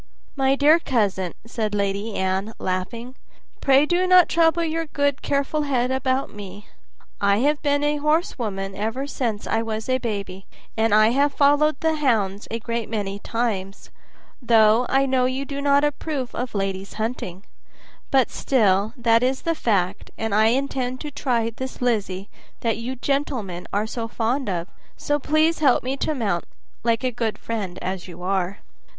[0.35, 3.13] "My dear cousin," said Lady Anne, laughing,
[3.59, 6.65] "pray do not trouble your good careful head about me.
[7.21, 11.79] I have been a horsewoman ever since I was a baby, and I have followed
[11.81, 13.91] the hounds a great many times,
[14.41, 17.43] though I know you do not approve of ladies hunting;
[18.09, 22.27] but still that is the fact, and I intend to try this Lizzie
[22.61, 26.45] that you gentlemen are all so fond of; so please help me to mount,
[26.83, 28.57] like a good friend as you are."